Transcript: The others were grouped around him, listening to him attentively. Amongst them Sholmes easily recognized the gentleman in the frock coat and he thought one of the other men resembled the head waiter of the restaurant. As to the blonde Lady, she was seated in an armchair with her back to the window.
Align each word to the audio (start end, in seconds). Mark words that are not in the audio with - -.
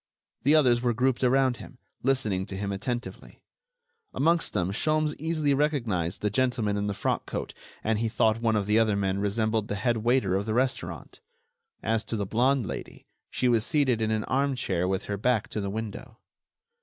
The 0.41 0.55
others 0.55 0.81
were 0.81 0.95
grouped 0.95 1.23
around 1.23 1.57
him, 1.57 1.77
listening 2.01 2.47
to 2.47 2.57
him 2.57 2.71
attentively. 2.71 3.43
Amongst 4.15 4.51
them 4.51 4.71
Sholmes 4.71 5.15
easily 5.19 5.53
recognized 5.53 6.21
the 6.23 6.31
gentleman 6.31 6.75
in 6.75 6.87
the 6.87 6.95
frock 6.95 7.27
coat 7.27 7.53
and 7.83 7.99
he 7.99 8.09
thought 8.09 8.41
one 8.41 8.55
of 8.55 8.65
the 8.65 8.79
other 8.79 8.95
men 8.95 9.19
resembled 9.19 9.67
the 9.67 9.75
head 9.75 9.97
waiter 9.97 10.33
of 10.33 10.47
the 10.47 10.55
restaurant. 10.55 11.21
As 11.83 12.03
to 12.05 12.15
the 12.15 12.25
blonde 12.25 12.65
Lady, 12.65 13.05
she 13.29 13.47
was 13.47 13.63
seated 13.63 14.01
in 14.01 14.09
an 14.09 14.23
armchair 14.23 14.87
with 14.87 15.03
her 15.03 15.17
back 15.17 15.49
to 15.49 15.61
the 15.61 15.69
window. 15.69 16.17